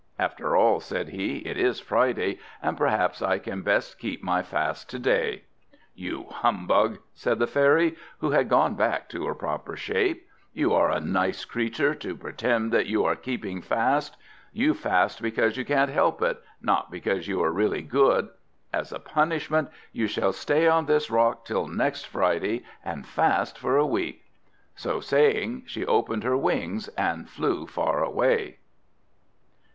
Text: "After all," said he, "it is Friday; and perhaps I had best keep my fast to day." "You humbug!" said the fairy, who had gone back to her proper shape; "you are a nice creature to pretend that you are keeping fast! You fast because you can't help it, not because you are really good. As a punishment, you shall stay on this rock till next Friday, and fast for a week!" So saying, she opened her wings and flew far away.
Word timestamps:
"After 0.17 0.55
all," 0.55 0.79
said 0.79 1.09
he, 1.09 1.45
"it 1.45 1.57
is 1.57 1.79
Friday; 1.79 2.39
and 2.59 2.75
perhaps 2.75 3.21
I 3.21 3.37
had 3.37 3.63
best 3.63 3.99
keep 3.99 4.23
my 4.23 4.41
fast 4.41 4.89
to 4.89 4.97
day." 4.97 5.43
"You 5.93 6.25
humbug!" 6.31 6.97
said 7.13 7.37
the 7.37 7.45
fairy, 7.45 7.95
who 8.17 8.31
had 8.31 8.49
gone 8.49 8.73
back 8.73 9.09
to 9.09 9.27
her 9.27 9.35
proper 9.35 9.75
shape; 9.77 10.25
"you 10.53 10.73
are 10.73 10.89
a 10.89 10.99
nice 10.99 11.45
creature 11.45 11.93
to 11.93 12.15
pretend 12.15 12.71
that 12.71 12.87
you 12.87 13.05
are 13.05 13.15
keeping 13.15 13.61
fast! 13.61 14.17
You 14.51 14.73
fast 14.73 15.21
because 15.21 15.55
you 15.55 15.63
can't 15.65 15.91
help 15.91 16.19
it, 16.23 16.41
not 16.63 16.89
because 16.89 17.27
you 17.27 17.43
are 17.43 17.51
really 17.53 17.83
good. 17.83 18.27
As 18.73 18.91
a 18.91 18.97
punishment, 18.97 19.69
you 19.91 20.07
shall 20.07 20.33
stay 20.33 20.67
on 20.67 20.87
this 20.87 21.11
rock 21.11 21.45
till 21.45 21.67
next 21.67 22.05
Friday, 22.05 22.65
and 22.83 23.05
fast 23.05 23.55
for 23.59 23.77
a 23.77 23.85
week!" 23.85 24.23
So 24.75 24.99
saying, 24.99 25.65
she 25.67 25.85
opened 25.85 26.23
her 26.23 26.35
wings 26.37 26.87
and 26.97 27.29
flew 27.29 27.67
far 27.67 28.03
away. 28.03 28.57